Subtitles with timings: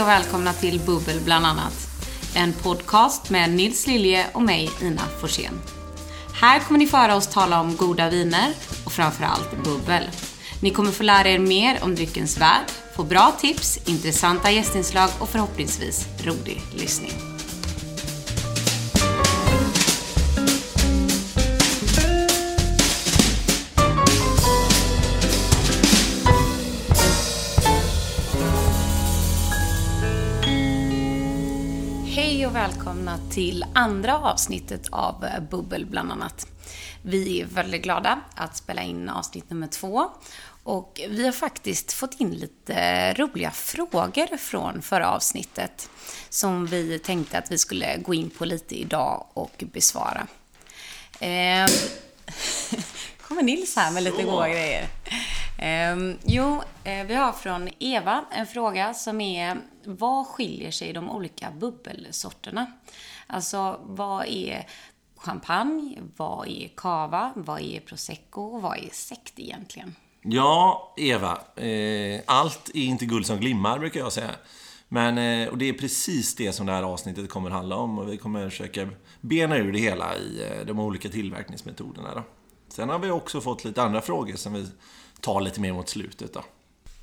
[0.00, 1.88] Hej och välkomna till Bubbel bland annat.
[2.34, 5.60] En podcast med Nils Lilje och mig, Ina Forsén.
[6.34, 10.04] Här kommer ni få höra oss tala om goda viner och framförallt bubbel.
[10.62, 12.66] Ni kommer få lära er mer om dryckens värld,
[12.96, 17.29] få bra tips, intressanta gästinslag och förhoppningsvis rolig lyssning.
[32.60, 36.46] Välkomna till andra avsnittet av Bubbel bland annat.
[37.02, 40.10] Vi är väldigt glada att spela in avsnitt nummer två.
[40.62, 45.90] Och vi har faktiskt fått in lite roliga frågor från förra avsnittet
[46.28, 50.26] som vi tänkte att vi skulle gå in på lite idag och besvara.
[51.20, 51.66] Eh,
[53.30, 54.88] kommer Nils här med lite goda grejer.
[55.58, 61.10] Eh, jo, eh, vi har från Eva en fråga som är vad skiljer sig de
[61.10, 62.66] olika bubbelsorterna?
[63.26, 64.66] Alltså, vad är
[65.16, 65.98] champagne?
[66.16, 67.32] Vad är cava?
[67.36, 68.58] Vad är prosecco?
[68.58, 69.94] Vad är sekt egentligen?
[70.22, 71.38] Ja, Eva.
[71.56, 74.30] Eh, allt är inte guld som glimmar, brukar jag säga.
[74.88, 77.98] Men, eh, och det är precis det som det här avsnittet kommer handla om.
[77.98, 78.88] Och vi kommer försöka
[79.20, 82.14] bena ur det hela i eh, de olika tillverkningsmetoderna.
[82.14, 82.22] Då.
[82.72, 84.66] Sen har vi också fått lite andra frågor som vi
[85.20, 86.34] tar lite mer mot slutet.
[86.34, 86.42] Då.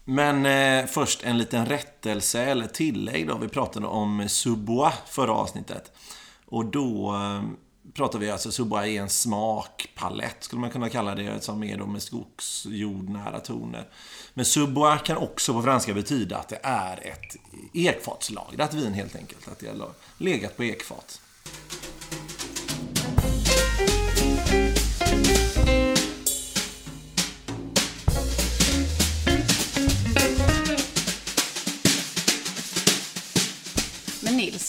[0.06, 3.38] Men eh, först en liten rättelse eller tillägg då.
[3.38, 5.92] Vi pratade om Subois förra avsnittet.
[6.46, 7.42] Och då eh,
[7.94, 11.86] pratar vi alltså, Subois är en smakpalett, skulle man kunna kalla det, som är då
[11.86, 13.88] med skogsjordnära toner.
[14.34, 17.36] Men Subois kan också på franska betyda att det är ett
[17.74, 19.48] ekfatslagrat vin helt enkelt.
[19.48, 21.22] Att det har legat på ekfat.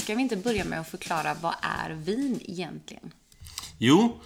[0.08, 3.12] Ska vi inte börja med att förklara vad är vin egentligen?
[3.78, 4.20] Jo,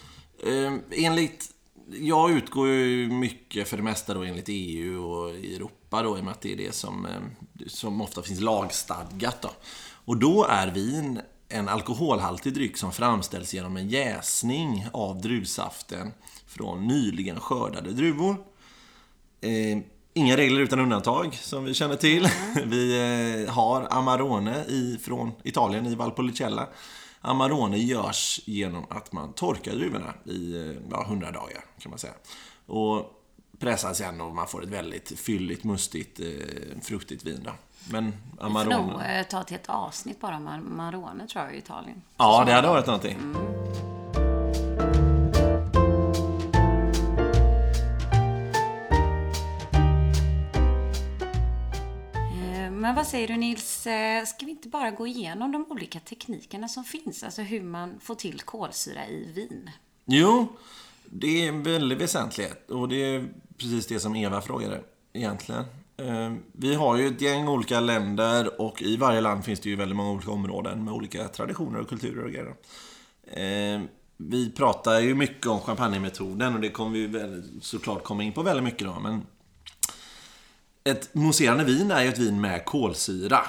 [0.46, 1.50] eh, enligt...
[1.90, 6.24] Jag utgår ju mycket för det mesta då enligt EU och Europa då i och
[6.24, 7.12] med att det är det som, eh,
[7.66, 9.50] som ofta finns lagstadgat då.
[10.04, 16.12] Och då är vin en alkoholhaltig dryck som framställs genom en jäsning av druvsaften
[16.46, 18.36] från nyligen skördade druvor.
[19.40, 19.78] Eh,
[20.14, 22.28] inga regler utan undantag, som vi känner till.
[22.64, 26.68] Vi eh, har Amarone i, från Italien, i Valpolicella.
[27.20, 32.12] Amarone görs genom att man torkar druvorna i eh, ja, 100 dagar, kan man säga.
[32.66, 33.22] Och
[33.58, 37.40] pressar sen och man får ett väldigt fylligt, mustigt, eh, fruktigt vin.
[37.44, 37.52] Då.
[37.90, 38.76] Men Vi Amarone...
[38.76, 42.02] får nog ta ett helt avsnitt bara om Marone, tror jag, i Italien.
[42.16, 43.18] Ja, det hade varit någonting.
[43.34, 44.01] Eh,
[52.82, 56.68] Men vad säger du Nils, eh, ska vi inte bara gå igenom de olika teknikerna
[56.68, 57.22] som finns?
[57.22, 59.70] Alltså hur man får till kolsyra i vin?
[60.04, 60.46] Jo,
[61.04, 62.70] det är en väldigt väsentlighet.
[62.70, 64.80] Och det är precis det som Eva frågade
[65.12, 65.64] egentligen.
[65.96, 69.76] Eh, vi har ju ett gäng olika länder och i varje land finns det ju
[69.76, 72.54] väldigt många olika områden med olika traditioner och kulturer och grejer.
[73.24, 73.82] Eh,
[74.16, 78.64] vi pratar ju mycket om champagnemetoden och det kommer vi såklart komma in på väldigt
[78.64, 79.00] mycket då.
[79.00, 79.26] Men
[80.84, 83.40] ett mousserande vin är ju ett vin med kolsyra.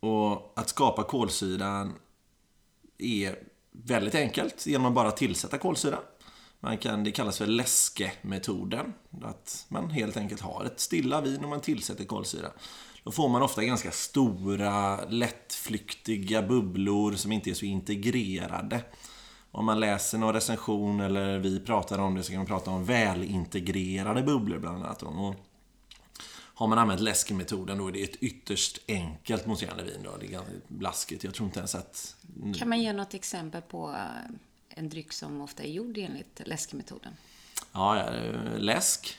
[0.00, 1.94] Och att skapa kolsyran
[2.98, 3.38] är
[3.72, 5.98] väldigt enkelt genom att bara tillsätta kolsyra.
[6.60, 8.94] Man kan, det kallas för läskemetoden.
[9.22, 12.48] Att man helt enkelt har ett stilla vin och man tillsätter kolsyra.
[13.04, 18.84] Då får man ofta ganska stora, lättflyktiga bubblor som inte är så integrerade.
[19.50, 22.84] Om man läser någon recension eller vi pratar om det så kan man prata om
[22.84, 25.02] välintegrerade bubblor bland annat.
[25.02, 25.34] Och
[26.58, 30.00] har man använt läskemetoden då är det ett ytterst enkelt mousserande vin.
[30.04, 30.16] Då.
[30.16, 31.24] Det är ganska blaskigt.
[31.24, 32.16] Jag tror inte ens att...
[32.58, 34.34] Kan man ge något exempel på eh,
[34.68, 37.12] en dryck som ofta är gjord enligt läskemetoden?
[37.72, 39.18] Ja, eh, läsk.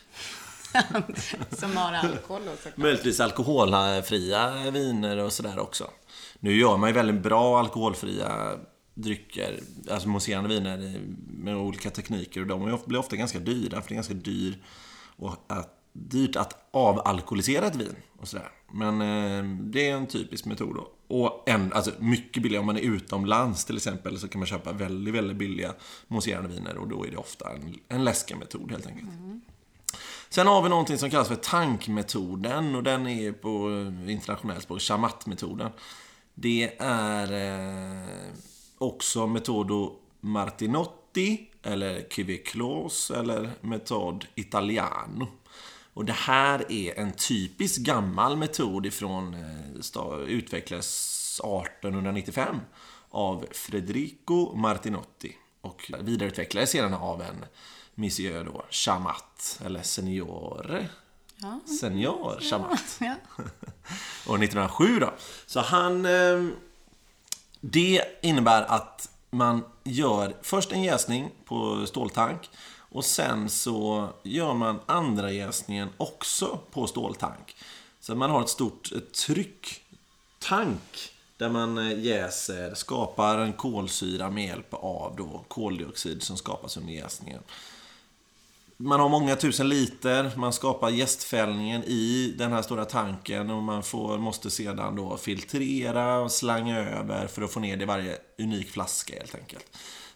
[1.59, 2.77] som har alkohol då såklart.
[2.77, 5.91] Möjligtvis alkoholfria viner och sådär också.
[6.39, 8.59] Nu gör man ju väldigt bra alkoholfria
[8.93, 9.59] drycker,
[9.91, 13.95] alltså mousserande viner med olika tekniker och de blir ofta ganska dyra för det är
[13.95, 14.63] ganska dyr
[15.17, 18.51] och att, dyrt att avalkoholisera ett vin och sådär.
[18.71, 21.15] Men eh, det är en typisk metod då.
[21.15, 24.71] Och en, alltså mycket billigare, om man är utomlands till exempel så kan man köpa
[24.71, 25.73] väldigt, väldigt billiga
[26.07, 29.09] mousserande viner och då är det ofta en, en läskemetod helt enkelt.
[30.29, 34.81] Sen har vi någonting som kallas för tankmetoden och den är på eh, internationellt språk
[34.81, 35.71] Chamat-metoden.
[36.33, 38.07] Det är eh,
[38.77, 45.27] också metodo Martinotti eller Cuvée Clos eller metod Italiano.
[45.99, 52.59] Och det här är en typisk gammal metod ifrån eh, utvecklades 1895
[53.09, 57.45] av Federico Martinotti och vidareutvecklades sedan av en
[57.95, 60.89] Monsieur då, Chamat, eller Seniore.
[61.35, 61.59] Ja.
[61.79, 62.99] Senior Chamat.
[62.99, 63.15] Ja.
[64.27, 65.13] År 1907 då.
[65.45, 66.05] Så han...
[66.05, 66.47] Eh,
[67.61, 72.49] det innebär att man gör först en jäsning på ståltank
[72.89, 77.55] och sen så gör man andra jäsningen också på ståltank.
[77.99, 78.91] Så man har ett stort
[79.25, 86.77] trycktank där man eh, jäser, skapar en kolsyra med hjälp av då koldioxid som skapas
[86.77, 87.41] under jäsningen.
[88.77, 93.83] Man har många tusen liter, man skapar jästfällningen i den här stora tanken och man
[93.83, 98.17] får, måste sedan då filtrera och slanga över för att få ner det i varje
[98.37, 99.65] unik flaska helt enkelt.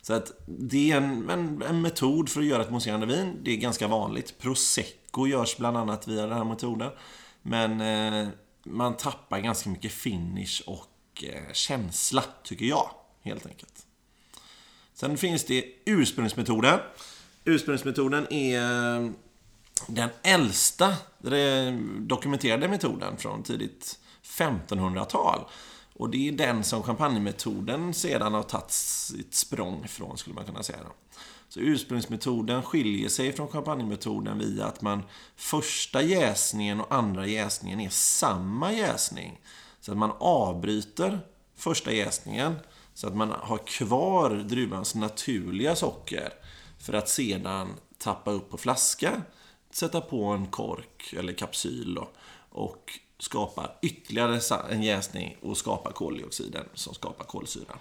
[0.03, 3.39] Så att det är en, en, en metod för att göra ett mousserande vin.
[3.43, 4.37] Det är ganska vanligt.
[4.39, 6.91] Prosecco görs bland annat via den här metoden.
[7.41, 8.27] Men eh,
[8.63, 12.89] man tappar ganska mycket finish och eh, känsla, tycker jag,
[13.21, 13.85] helt enkelt.
[14.93, 16.79] Sen finns det ursprungsmetoden.
[17.45, 19.09] Ursprungsmetoden är eh,
[19.87, 20.95] den äldsta
[21.99, 25.45] dokumenterade metoden från tidigt 1500-tal.
[25.93, 30.63] Och det är den som champagnemetoden sedan har tagit sitt språng från, skulle man kunna
[30.63, 30.79] säga.
[31.49, 35.03] Så ursprungsmetoden skiljer sig från champagnemetoden via att man
[35.35, 39.39] första jäsningen och andra jäsningen är samma jäsning.
[39.79, 41.19] Så att man avbryter
[41.55, 42.55] första jäsningen
[42.93, 46.33] så att man har kvar druvans naturliga socker
[46.79, 49.21] för att sedan tappa upp på flaska,
[49.71, 51.99] sätta på en kork eller kapsyl
[52.49, 54.39] och skapar ytterligare
[54.69, 57.77] en jäsning och skapar koldioxiden som skapar kolsyran.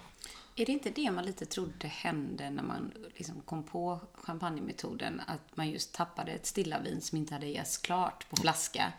[0.55, 5.21] Är det inte det man lite trodde hände när man liksom kom på champagnemetoden?
[5.27, 8.93] Att man just tappade ett stilla vin som inte hade jäst klart på flaska.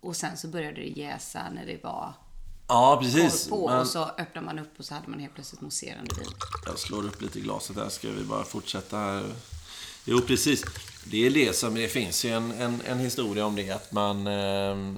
[0.00, 2.14] Och sen så började det jäsa när det var
[2.68, 3.48] Ja, precis.
[3.48, 3.80] På, Men...
[3.80, 6.28] Och så öppnar man upp och så hade man helt plötsligt mousserande vin.
[6.66, 7.88] Jag slår upp lite i glaset här.
[7.88, 9.24] Ska vi bara fortsätta här?
[10.04, 10.64] Jo, precis.
[11.04, 13.70] Det är det som det finns en, en, en historia om det.
[13.70, 14.26] Att man...
[14.26, 14.94] Eh,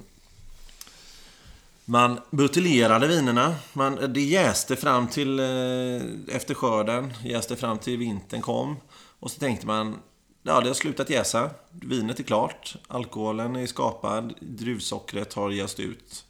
[1.88, 3.56] man buteljerade vinerna.
[3.72, 7.12] Man, det jäste fram till eh, efter skörden.
[7.24, 8.76] Jäste fram till vintern kom.
[9.20, 9.96] Och så tänkte man,
[10.42, 11.50] ja det har slutat jäsa.
[11.70, 12.76] Vinet är klart.
[12.88, 14.34] Alkoholen är skapad.
[14.40, 16.24] Druvsockret har jäst ut.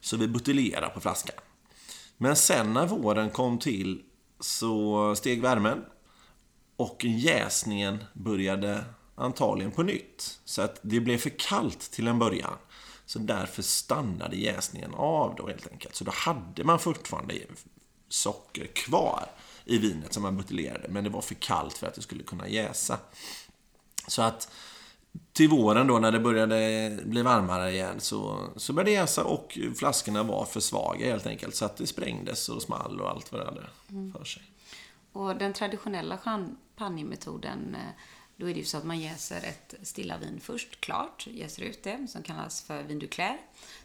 [0.00, 1.36] Så vi buteljerar på flaskan.
[2.16, 4.02] Men sen när våren kom till
[4.40, 5.84] så steg värmen.
[6.76, 8.84] Och jäsningen började
[9.14, 10.40] antagligen på nytt.
[10.44, 12.54] Så att det blev för kallt till en början.
[13.06, 15.94] Så därför stannade jäsningen av då helt enkelt.
[15.94, 17.34] Så då hade man fortfarande
[18.08, 19.26] socker kvar
[19.64, 20.88] i vinet som man buteljerade.
[20.88, 22.98] Men det var för kallt för att det skulle kunna jäsa.
[24.08, 24.48] Så att
[25.32, 29.58] till våren då när det började bli varmare igen så, så började det jäsa och
[29.78, 31.54] flaskorna var för svaga helt enkelt.
[31.54, 34.42] Så att det sprängdes och small och allt vad det hade för sig.
[35.12, 37.80] Och den traditionella champagnemetoden eh,
[38.36, 41.82] då är det ju så att man jäser ett stilla vin först, klart, jäser ut
[41.82, 43.38] det, som kallas för vin du clair.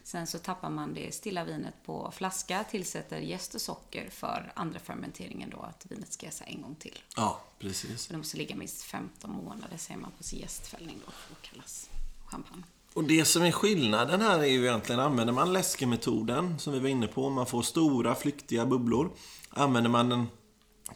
[0.04, 4.78] Sen så tappar man det stilla vinet på flaska, tillsätter jäst och socker för andra
[4.78, 6.98] fermenteringen då, att vinet ska jäsa en gång till.
[7.16, 8.02] Ja, precis.
[8.02, 11.90] Så det måste ligga minst 15 månader, säger man på sin jästfällning då, att kallas
[12.26, 12.62] champagne.
[12.94, 16.88] Och det som är skillnaden här är ju egentligen, använder man läskemetoden, som vi var
[16.88, 19.12] inne på, man får stora flyktiga bubblor.
[19.50, 20.26] Använder man den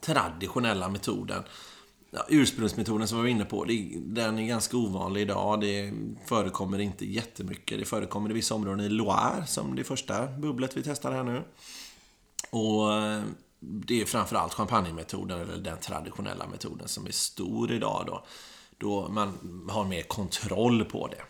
[0.01, 1.43] traditionella metoden
[2.15, 5.61] ja, ursprungsmetoden som vi var inne på, det, den är ganska ovanlig idag.
[5.61, 5.93] Det
[6.27, 7.79] förekommer inte jättemycket.
[7.79, 11.43] Det förekommer i vissa områden i Loire, som det första bubblet vi testar här nu.
[12.51, 13.23] Och eh,
[13.61, 18.25] det är framförallt champagnemetoden, eller den traditionella metoden, som är stor idag då.
[18.79, 19.39] Då man
[19.71, 21.23] har mer kontroll på det.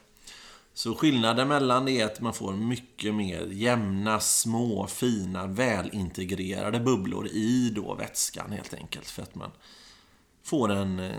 [0.76, 7.26] Så skillnaden mellan det är att man får mycket mer jämna, små, fina, välintegrerade bubblor
[7.26, 9.10] i då vätskan helt enkelt.
[9.10, 9.50] För att man
[10.44, 11.16] får en eh,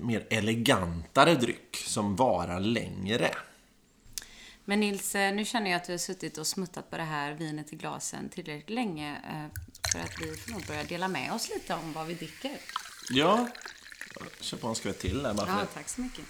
[0.00, 3.34] mer elegantare dryck som varar längre.
[4.64, 7.32] Men Nils, eh, nu känner jag att du har suttit och smuttat på det här
[7.32, 9.60] vinet i glasen tillräckligt länge eh,
[9.92, 12.56] för att vi får nog börja dela med oss lite om vad vi dricker.
[13.10, 13.48] Ja,
[14.20, 16.24] jag kör på en skvätt till där bara Ja, tack så mycket.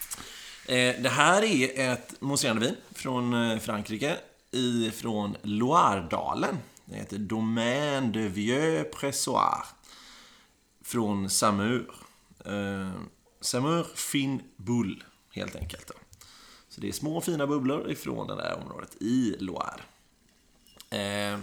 [1.02, 4.16] Det här är ett mousserande vin från Frankrike,
[4.92, 6.58] från Loiredalen.
[6.84, 9.64] Det heter Domaine de Vieux Pressoir
[10.84, 12.01] från Samur.
[12.44, 12.90] Eh,
[13.40, 15.86] Samur Fin Bull, helt enkelt.
[15.86, 15.94] Då.
[16.68, 19.82] Så det är små fina bubblor ifrån det där området i Loire.
[20.90, 21.38] Eh,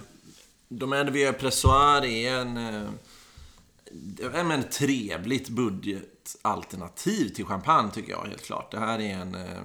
[0.68, 8.44] Domaine de Vieux Pressoir är en, eh, en trevligt budgetalternativ till champagne, tycker jag helt
[8.44, 8.72] klart.
[8.72, 9.62] Det här är en, eh,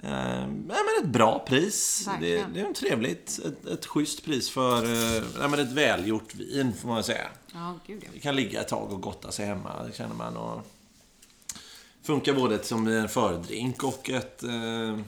[0.02, 2.08] Eh, men ett bra pris.
[2.20, 6.74] Det, det är en trevligt, ett, ett schysst pris för eh, men ett välgjort vin,
[6.74, 7.28] får man säga.
[7.52, 8.10] Ja, gud ja.
[8.14, 10.36] Det kan ligga ett tag och gotta sig hemma, det känner man.
[10.36, 10.66] Och
[12.02, 14.42] funkar både som en fördrink och ett...
[14.42, 14.98] Eh,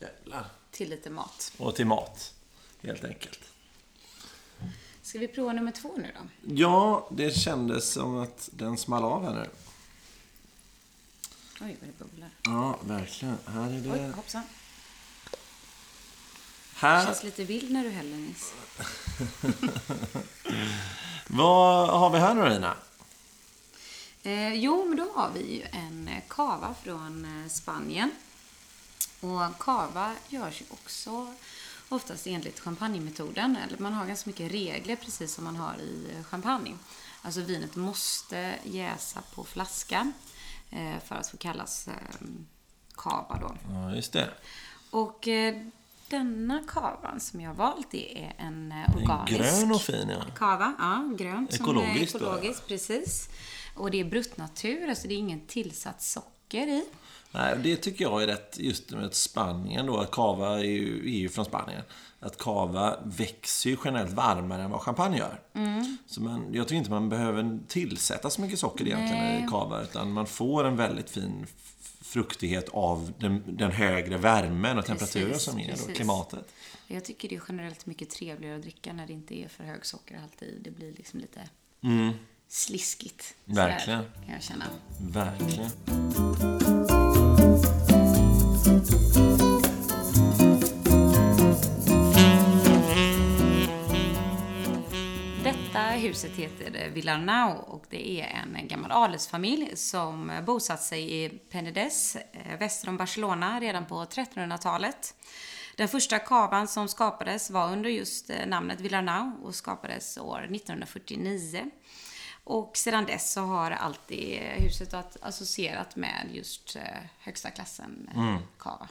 [0.00, 0.44] jävlar.
[0.70, 1.52] Till lite mat.
[1.58, 2.34] Och till mat,
[2.82, 3.40] helt enkelt.
[5.06, 6.54] Ska vi prova nummer två nu då?
[6.54, 9.50] Ja, det kändes som att den small av här nu.
[11.60, 12.30] Oj, vad det bubblar.
[12.44, 13.38] Ja, verkligen.
[13.46, 14.12] Här är Oj, det...
[14.16, 14.42] hoppsan.
[16.74, 17.06] Här...
[17.06, 18.52] Känns lite vild när du häller, Nils.
[21.26, 22.76] Vad har vi här nu, Rina?
[24.22, 28.10] Eh, jo, men då har vi ju en eh, kava från eh, Spanien.
[29.20, 31.34] Och kava görs ju också
[31.88, 33.56] oftast enligt champagnemetoden.
[33.56, 36.76] Eller man har ganska mycket regler, precis som man har i eh, champagne.
[37.22, 40.12] Alltså vinet måste jäsa på flaska
[40.70, 41.94] eh, för att få kallas eh,
[42.96, 43.56] kava då.
[43.72, 44.30] Ja, just det.
[44.90, 45.62] Och eh,
[46.08, 50.24] denna kavan som jag har valt, det är en organisk Grön och fin, ja.
[50.36, 50.74] kava.
[50.78, 51.54] Ja, grönt.
[51.54, 53.28] Ekologiskt då, Som är ekologiskt, precis.
[53.74, 56.84] Och det är bruttnatur, alltså det är ingen tillsatt socker i.
[57.36, 59.96] Nej, det tycker jag är rätt just med Spanien då.
[59.98, 61.82] Att cava är ju, är ju från Spanien.
[62.20, 65.40] Att cava växer ju generellt varmare än vad champagne gör.
[65.54, 65.96] Mm.
[66.06, 69.82] Så man, jag tycker inte man behöver tillsätta så mycket socker egentligen i cava.
[69.82, 71.46] Utan man får en väldigt fin
[72.00, 75.96] fruktighet av den, den högre värmen och temperaturen Precis, som är då, precis.
[75.96, 76.52] klimatet.
[76.86, 79.86] Jag tycker det är generellt mycket trevligare att dricka när det inte är för hög
[79.86, 80.58] sockerhalt i.
[80.64, 81.40] Det blir liksom lite
[82.48, 83.34] sliskigt.
[83.46, 83.70] sådär, Mm.
[83.70, 84.02] Verkligen.
[84.24, 84.64] Kan jag känna.
[85.00, 86.55] Verkligen.
[88.66, 88.78] Detta
[95.80, 102.58] huset heter Villarnau och det är en gammal adelsfamilj som bosatt sig i Penedès, eh,
[102.58, 105.14] väster om Barcelona, redan på 1300-talet.
[105.76, 111.70] Den första kavan som skapades var under just eh, namnet Villarnau och skapades år 1949.
[112.48, 116.82] Och sedan dess så har alltid huset att- associerat med just eh,
[117.18, 118.88] högsta klassen eh, kava.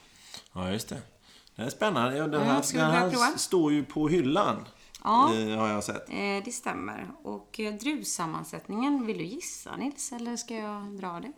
[0.53, 1.01] Ja, just det.
[1.55, 2.17] Det är spännande.
[2.17, 4.65] Ja, Den här, Mm, ska vi den här står ju på hyllan.
[5.03, 5.09] Ja.
[5.57, 6.09] Har jag sett.
[6.09, 7.07] Eh, det stämmer.
[7.23, 11.31] Och druvsammansättningen, vill du gissa Nils, eller ska jag dra det?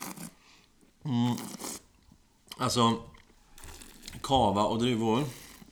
[2.57, 3.01] Alltså,
[4.21, 5.23] kava och druvor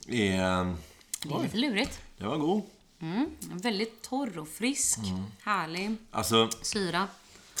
[0.08, 0.74] är...
[1.22, 2.00] Det är lite lurigt.
[2.18, 2.62] Det var god.
[3.00, 4.98] Mm, väldigt torr och frisk.
[5.42, 7.08] Härlig Alltså, syra.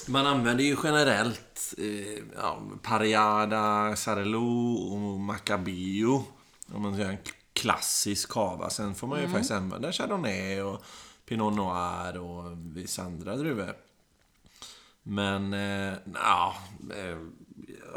[0.08, 6.24] man använder ju generellt eh, ja, Pariada, Sarelo och Macabeo.
[6.72, 7.18] Om man säger en
[7.52, 8.70] klassisk kava.
[8.70, 10.82] Sen får man ju faktiskt använda Chardonnay och
[11.26, 12.44] Pinot Noir och
[12.76, 13.76] vissa andra druvor.
[15.02, 16.54] Men, eh, ja,
[16.96, 17.18] eh,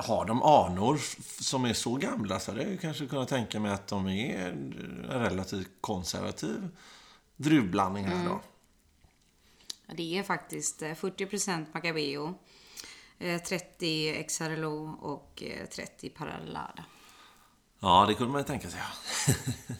[0.03, 0.99] har de anor
[1.43, 4.53] som är så gamla så hade jag kanske kunnat tänka mig att de är
[5.09, 6.69] relativt konservativ
[7.39, 8.41] druvblandning här då.
[9.87, 12.33] Ja, Det är faktiskt eh, 40% Macabeo,
[13.19, 16.85] eh, 30 XRLO och eh, 30 Parallada.
[17.79, 18.79] Ja, det kunde man ju tänka sig.
[18.79, 19.33] Ja.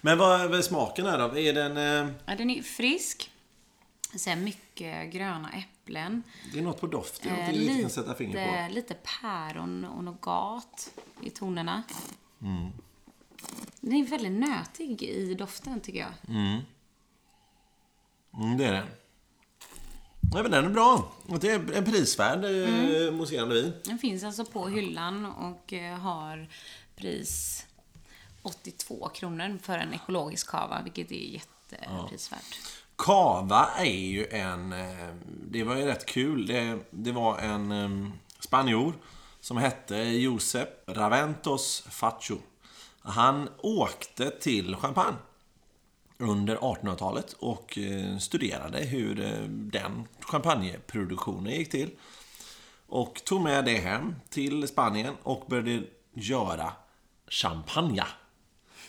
[0.00, 1.38] Men vad är smaken här då?
[1.38, 1.76] Är den...
[1.76, 3.30] Eh, Ja, den är frisk.
[4.14, 6.22] Sen mycket gröna äpplen.
[6.52, 8.74] det är något på doften jag Eh, inte riktigt kan sätta fingret på.
[8.74, 10.90] lite päron och nougat
[11.22, 11.82] i tonerna.
[12.42, 12.70] Mm.
[13.80, 16.12] Den är väldigt nötig i doften, tycker jag.
[16.36, 16.60] Mm,
[18.58, 18.86] det är den.
[20.32, 21.12] Nej, men den är bra.
[21.40, 23.06] Det är en prisvärd Mm.
[23.06, 23.72] eh, mousserande vin.
[23.84, 26.48] Den finns alltså på hyllan och eh, har
[26.96, 27.66] pris
[28.42, 32.58] 82 kronor för en ekologisk kava, vilket är jätteprisvärt.
[32.96, 34.72] Cava är ju en...
[34.72, 35.08] eh,
[35.50, 36.46] Det var ju rätt kul.
[36.46, 38.94] Det, det var en spanjor
[39.40, 42.36] som hette Josep Raventos Facho.
[43.02, 45.16] Han åkte till Champagne
[46.20, 51.90] under 1800-talet och eh, studerade hur eh, den champagneproduktionen gick till.
[52.86, 55.82] Och tog med det hem till Spanien och började
[56.14, 56.72] göra
[57.28, 58.06] champagne.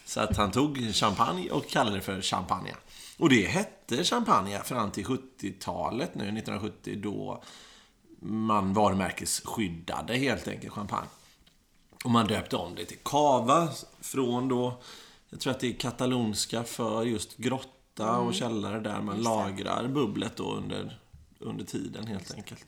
[0.05, 2.75] Så att han tog champagne och kallade det för champagne.
[3.17, 7.43] Och det hette champagne fram till 70-talet nu, 1970, då
[8.19, 11.07] man varumärkesskyddade helt enkelt champagne.
[12.03, 13.69] Och man döpte om det till cava
[14.01, 14.81] från då,
[15.31, 20.37] jag tror att det är katalonska för just grotta och källare där man lagrar bubblet
[20.37, 20.99] då under,
[21.39, 22.65] under tiden helt enkelt.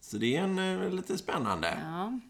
[0.00, 1.78] Så det är en, eh, lite spännande.
[1.82, 2.20] Ja.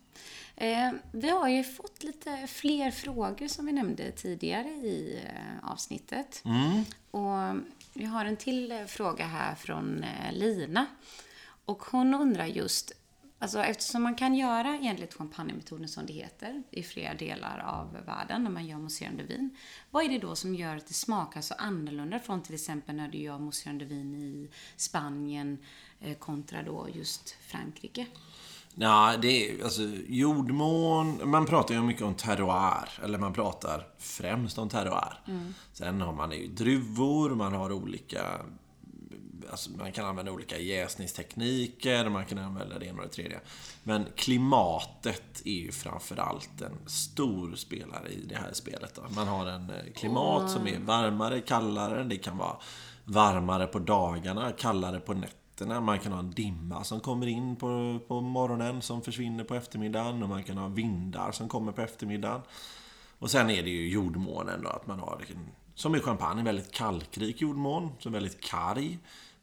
[0.56, 6.42] Eh, vi har ju fått lite fler frågor som vi nämnde tidigare i eh, avsnittet.
[7.10, 7.56] Och
[7.92, 10.86] vi har en till eh, fråga här från eh, Lina.
[11.64, 12.92] Och hon undrar just,
[13.44, 18.44] alltså eftersom man kan göra enligt champagnemetoden som det heter i flera delar av världen
[18.44, 19.56] när man gör mousserande vin.
[19.90, 23.08] Vad är det då som gör att det smakar så annorlunda från till exempel när
[23.08, 25.58] du gör mousserande vin i Spanien
[26.00, 28.06] eh, kontra då just Frankrike?
[28.74, 31.30] Ja, det är alltså jordmån.
[31.30, 33.00] Man pratar ju mycket om terroir.
[33.02, 35.20] Eller man pratar främst om terroir.
[35.72, 38.40] Sen har man ju druvor, man har olika...
[39.50, 43.40] Alltså man kan använda olika jäsningstekniker, man kan använda det ena och det tredje.
[43.82, 48.94] Men klimatet är ju framförallt en stor spelare i det här spelet.
[48.94, 49.02] Då.
[49.14, 52.04] Man har en eh, klimat som är varmare, kallare.
[52.04, 52.56] Det kan vara
[53.04, 55.80] varmare på dagarna, kallare på nätterna.
[55.80, 60.22] Man kan ha en dimma som kommer in på, på morgonen som försvinner på eftermiddagen.
[60.22, 62.40] Och man kan ha vindar som kommer på eftermiddagen.
[63.18, 66.44] Och sen är det ju jordmånen då, att man har en, som i champagne, en
[66.44, 68.98] väldigt kalkrik jordmån, som är väldigt karg.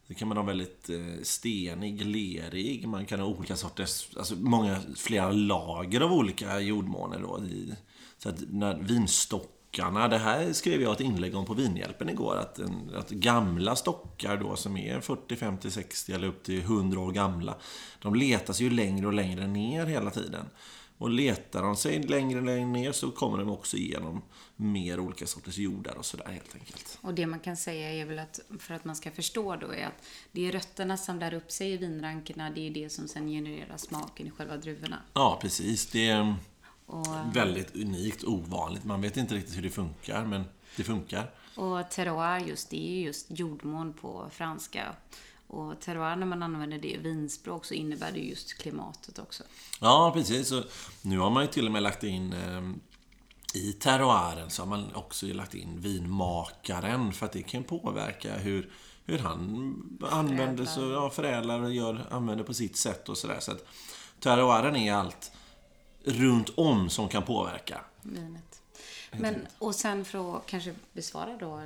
[0.06, 2.88] Det kan man ha väldigt eh, stenig, lerig.
[2.88, 7.44] Man kan ha olika sorters, alltså många, flera lager av olika jordmåner då.
[7.44, 7.74] I,
[8.18, 12.58] så att när vinstockarna, det här skrev jag ett inlägg om på Vinhjälpen igår, att,
[12.58, 17.12] en, att gamla stockar då som är 40, 50, 60 eller upp till 100 år
[17.12, 17.54] gamla,
[18.02, 20.46] de letas ju längre och längre ner hela tiden.
[21.02, 24.22] Och letar de sig längre och längre ner så kommer de också igenom
[24.56, 26.98] mer olika sorters jordar och sådär helt enkelt.
[27.00, 29.86] Och det man kan säga är väl att för att man ska förstå då är
[29.86, 33.28] att det är rötterna som där upp sig i vinrankerna, det är det som sen
[33.28, 34.98] genererar smaken i själva druvorna.
[35.14, 35.86] Ja, precis.
[35.86, 36.34] Det är
[36.86, 38.84] Och, väldigt unikt, ovanligt.
[38.84, 40.44] Man vet inte riktigt hur det funkar, men
[40.76, 41.30] det funkar.
[41.56, 44.94] och terroir just, det är ju just jordmån på franska.
[45.52, 49.42] Och terroir, när man använder det i vinspråk så innebär det just klimatet också.
[49.80, 50.52] Ja, precis.
[50.52, 50.64] Och
[51.02, 52.72] nu har man ju till och med lagt in eh,
[53.54, 58.72] i terroiren så har man också lagt in vinmakaren för att det kan påverka hur,
[59.04, 63.40] hur han använder så, ja, förädlar och gör, använder på sitt sätt och sådär.
[63.40, 63.64] Så att
[64.20, 65.32] terroiren är allt
[66.04, 67.80] runt om som kan påverka.
[68.02, 68.62] vinet.
[69.12, 71.62] Men, och sen för att kanske besvara då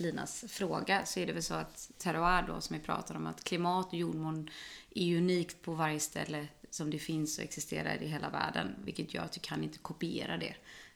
[0.00, 3.44] Linas fråga så är det väl så att terroir då som vi pratar om att
[3.44, 4.50] klimat och jordmån
[4.94, 8.74] är unikt på varje ställe som det finns och existerar i hela världen.
[8.84, 10.54] Vilket gör att du kan inte kopiera det.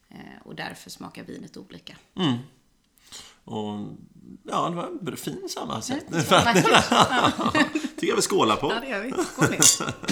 [0.09, 1.97] Eh, Och därför smakar vinet olika.
[3.45, 3.79] Och
[4.45, 6.21] ja, det var en fin sammansättning.
[6.31, 6.65] Vackert.
[7.73, 8.73] tycker jag vi skålar på.
[8.73, 9.13] Ja, det gör vi.
[9.13, 9.97] Skål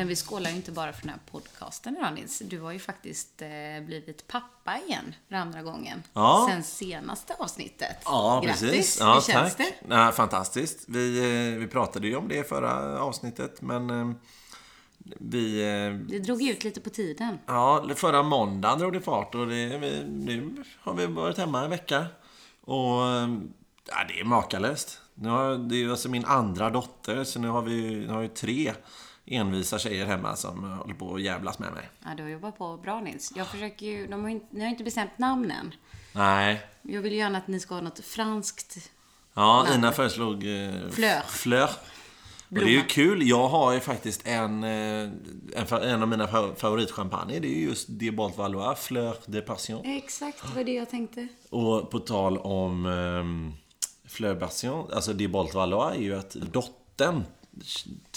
[0.00, 2.38] Men vi skålar ju inte bara för den här podcasten idag Nils.
[2.38, 3.48] Du har ju faktiskt eh,
[3.86, 6.02] blivit pappa igen för andra gången.
[6.12, 6.46] Ja.
[6.50, 7.96] Sen senaste avsnittet.
[8.04, 8.60] Ja, Grattis!
[8.60, 8.96] precis.
[9.00, 9.66] Ja, Hur känns tack.
[9.88, 9.94] det?
[9.94, 10.84] Ja, fantastiskt.
[10.88, 11.18] Vi,
[11.52, 14.10] eh, vi pratade ju om det i förra avsnittet, men eh,
[15.18, 15.60] vi...
[15.62, 17.38] eh, Det drog ut lite på tiden.
[17.46, 21.70] Ja, förra måndagen drog det fart och det, vi, nu har vi varit hemma en
[21.70, 22.06] vecka.
[22.60, 23.00] Och
[23.86, 25.00] ja, det är makalöst.
[25.14, 28.20] Nu har, det är ju alltså min andra dotter, så nu har vi nu har
[28.20, 28.72] vi tre
[29.30, 31.88] envisa tjejer hemma som håller på att jävlas med mig.
[32.04, 33.32] Ja, du har jobbat på bra Nils.
[33.36, 35.74] Jag försöker ju, de har inte, ni har inte bestämt namnen.
[36.12, 36.60] Nej.
[36.82, 38.90] Jag vill ju gärna att ni ska ha något franskt
[39.34, 39.78] Ja, Namn.
[39.78, 40.34] Ina föreslog...
[40.34, 41.20] Eh, Fleur.
[41.28, 41.70] Fleur.
[42.48, 43.28] Och det är ju kul.
[43.28, 44.70] Jag har ju faktiskt en, eh,
[45.56, 47.40] en, en av mina fa- favoritchampagner.
[47.40, 49.84] Det är ju just Diebolt Valois, Fleur de Passion.
[49.84, 51.28] Exakt, var det jag tänkte.
[51.50, 53.52] Och på tal om um,
[54.08, 57.24] Fleur Passion, alltså Diebolt Valois är ju att dottern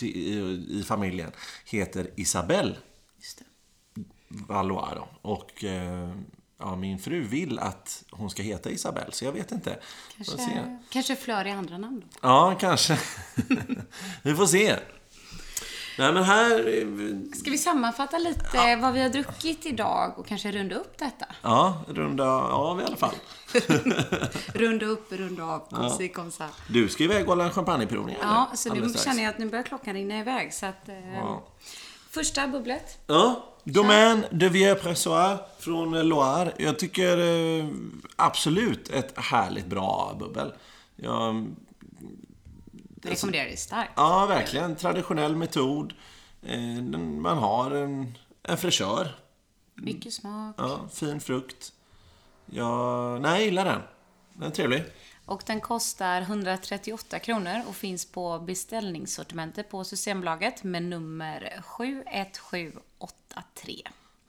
[0.02, 1.32] i familjen
[1.66, 2.76] heter Isabelle.
[4.28, 5.08] Valois då.
[5.22, 6.16] Och eh,
[6.58, 9.80] ja, min fru vill att hon ska heta Isabelle, så jag vet inte.
[10.18, 12.18] Kanske, kanske Flör i andra namn då.
[12.22, 13.00] Ja, kanske.
[14.24, 14.80] Vi får se.
[15.98, 17.36] Nej, men här...
[17.36, 21.26] Ska vi sammanfatta lite vad vi har druckit idag och kanske runda upp detta?
[21.42, 23.16] Ja, runda av i alla fall.
[24.54, 26.32] Runda upp, runda av, kom si, kom.
[26.68, 28.26] Du ska iväg och hålla en champagneprovning, eller?
[28.26, 30.54] Ja, så nu känner jag att nu börjar klockan rinna iväg.
[30.54, 31.44] Så att, eh, Ja.
[32.10, 32.98] Första bubblet.
[33.08, 36.54] Ja, Domaine de Vieux Pressoir från Loire.
[36.58, 37.66] Jag tycker eh,
[38.16, 40.54] absolut ett härligt bra bubbel.
[40.96, 41.48] Jag,
[43.04, 43.92] Rekommenderar det starkt.
[43.96, 44.76] ja, verkligen.
[44.76, 45.94] Traditionell metod.
[46.46, 46.60] Eh,
[46.98, 49.16] man har en, en fräschör.
[49.76, 50.56] Mycket smak.
[50.58, 51.74] Ja, fin frukt.
[52.46, 53.82] Ja, nej, jag gillar den.
[54.34, 54.84] Den är trevlig.
[55.26, 63.82] Och den kostar 138 kronor och finns på beställningssortimentet på Systembolaget med nummer 71783.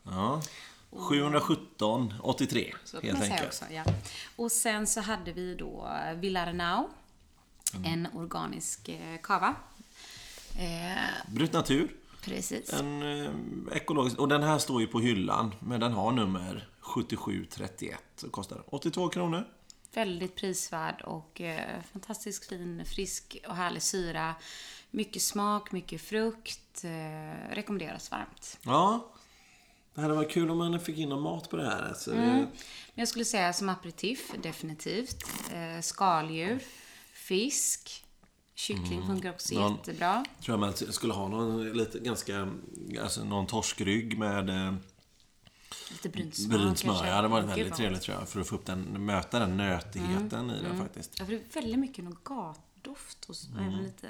[0.02, 0.42] Ja.
[0.90, 3.46] 717 83 Så kan helt enkelt.
[3.46, 3.84] också, ja.
[4.36, 6.88] Och sen så hade vi då Villarnau,
[7.76, 7.92] Mm.
[7.92, 9.54] en organisk eh, kava.
[10.58, 11.88] Eh, Brut Natur.
[12.24, 12.72] precis.
[12.72, 13.30] En eh,
[13.76, 14.18] ekologisk.
[14.18, 15.54] Och den här står ju på hyllan.
[15.60, 17.98] Men den har nummer 7731.
[18.16, 19.44] Så kostar den 82 kronor.
[19.94, 24.34] Väldigt prisvärd och eh, fantastiskt fin, frisk och härlig syra.
[24.90, 26.84] Mycket smak, mycket frukt.
[26.84, 28.58] Eh, rekommenderas varmt.
[28.62, 29.10] Ja.
[29.94, 31.88] Det hade varit kul om man fick in någon mat på det här.
[31.88, 32.46] Alltså, det- Men
[32.94, 35.24] jag skulle säga som aperitif, definitivt.
[35.52, 36.58] Eh, skaldjur,
[37.28, 38.04] fisk,
[38.54, 40.24] kyckling funkar också Någon- jättebra.
[40.42, 42.48] tror jag man skulle ha någon lite ganska,
[43.02, 44.74] alltså någon torskrygg med eh,
[45.90, 47.06] Lite brynt smör brynt smör.
[47.06, 48.28] Ja, det Gud, väldigt trevligt tror jag.
[48.28, 51.10] För att få upp den, möta den nötigheten i den faktiskt.
[51.18, 52.04] Ja, för det är väldigt mycket
[52.86, 53.68] nougatdoft och Mm.
[53.68, 54.08] även lite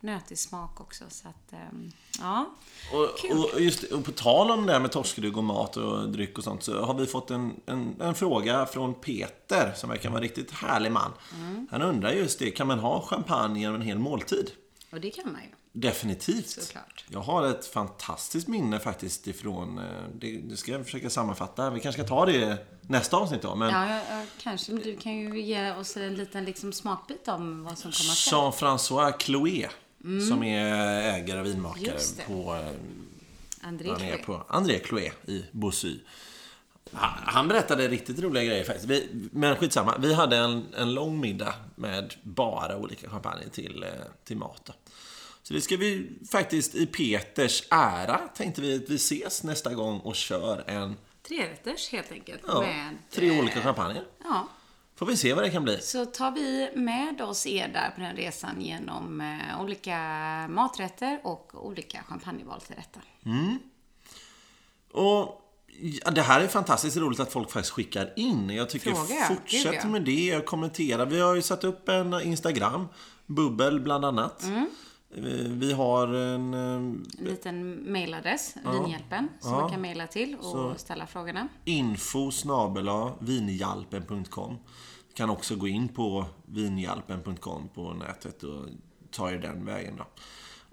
[0.00, 1.04] nötig smak också.
[1.08, 2.46] Så att, ehm, ja.
[2.92, 6.38] Och, och, just, och på tal om det här med torskrygg och mat och dryck
[6.38, 10.18] och sånt så har vi fått en, en, en fråga från Peter som verkar vara
[10.18, 11.12] en riktigt härlig man.
[11.34, 11.68] Mm.
[11.70, 14.50] Han undrar just det, kan man ha champagne genom en hel måltid?
[14.92, 15.48] Och det kan man ju.
[15.76, 16.48] Definitivt.
[16.48, 17.04] Såklart.
[17.08, 19.84] Jag har ett fantastiskt minne faktiskt ifrån, eh,
[20.14, 21.70] det, det ska jag försöka sammanfatta.
[21.70, 23.54] Vi kanske ska ta det nästa avsnitt då.
[23.54, 24.72] Men Ja, ja, kanske.
[24.72, 28.40] Men du kan ju ge oss en liten liksom, smakbit om vad som komma skall.
[28.52, 29.68] Jean-François Chloé,
[30.28, 30.74] som är
[31.14, 32.02] ägare och vinmakare Mm.
[32.16, 32.22] Det.
[32.26, 34.16] på eh, André Chloé.
[34.26, 35.98] på André Chloé i Bossy.
[36.92, 38.86] Han, han berättade riktigt roliga grejer faktiskt.
[38.88, 39.96] Vi, men skitsamma.
[39.98, 43.88] Vi hade en, en lång middag med bara olika champagne till, eh,
[44.24, 44.62] till mat.
[44.64, 44.72] Då.
[45.48, 50.00] Så det ska vi faktiskt i Peters ära tänkte vi att vi ses nästa gång
[50.00, 50.96] och kör en,
[51.28, 52.42] Trerätters helt enkelt.
[52.46, 54.02] ja, med, tre eh, olika champagne.
[54.24, 54.48] Ja.
[54.96, 55.80] Får vi se vad det kan bli.
[55.80, 59.98] Så tar vi med oss er där på den resan genom eh, olika
[60.48, 63.00] maträtter och olika champagneval till detta.
[64.92, 65.40] Och
[65.80, 68.50] ja, det här är fantastiskt roligt att folk faktiskt skickar in.
[68.50, 71.04] Jag tycker Fråga, fortsätt med det och kommentera.
[71.04, 72.88] Vi har ju satt upp en Instagram,
[73.26, 74.42] Bubbel bland annat.
[74.42, 74.68] Mm.
[75.16, 76.54] Eh, Vi har en...
[76.54, 79.60] eh, En liten mailadress, Vinhjälpen, som Ja.
[79.60, 81.48] man kan mejla till och Så- ställa frågorna.
[81.64, 84.58] info snabela vinhjalpen.com.
[85.14, 88.64] Kan också gå in på vinhjalpen.com på nätet och
[89.10, 90.06] ta er den vägen då.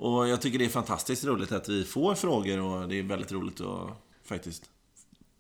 [0.05, 3.31] Och jag tycker det är fantastiskt roligt att vi får frågor och det är väldigt
[3.31, 3.89] roligt att
[4.23, 4.69] faktiskt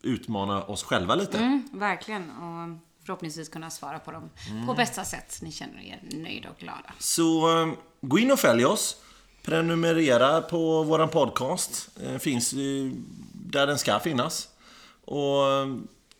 [0.01, 1.37] utmana oss själva lite.
[1.37, 2.29] Mm, verkligen.
[2.29, 4.67] Och förhoppningsvis kunna svara på dem Mm.
[4.67, 5.31] på bästa sätt.
[5.31, 6.93] så Ni känner er nöjda och glada.
[6.99, 8.95] Så eh, gå in och följ oss.
[9.43, 11.89] Prenumerera på våran podcast.
[12.03, 12.59] Eh, Finns eh,
[13.33, 14.47] där den ska finnas.
[15.05, 15.41] Och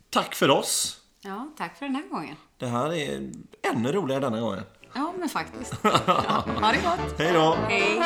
[0.09, 0.97] tack för oss.
[1.21, 2.35] Ja, tack för den här gången.
[2.57, 3.31] Det här är
[3.73, 4.63] ännu roligare denna gången.
[4.93, 5.73] Ja, men faktiskt.
[5.83, 5.89] Ja,
[6.61, 7.19] ha det gott.
[7.19, 7.57] Hej då!
[7.69, 8.01] Hej.